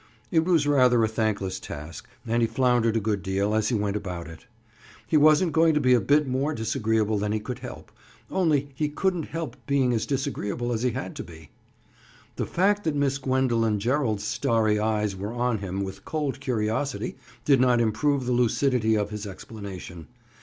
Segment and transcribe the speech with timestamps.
[0.31, 3.95] It was rather a thankless task and he floundered a good deal as he went
[3.95, 4.47] about it.
[5.05, 7.91] He wasn't going to be a bit more disagreeable than he could help,
[8.31, 11.51] only he couldn't help being as disagreeable as he had to be.
[12.37, 17.15] The fact that Miss Gwendoline Gerald's starry eyes were on him with cold curiosity
[17.45, 20.07] did not improve the lucidity of his explanation.